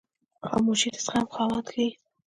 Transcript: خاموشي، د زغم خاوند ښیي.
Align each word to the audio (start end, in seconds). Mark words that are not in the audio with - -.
خاموشي، 0.47 0.89
د 0.93 0.97
زغم 1.05 1.25
خاوند 1.35 1.65
ښیي. 1.73 1.89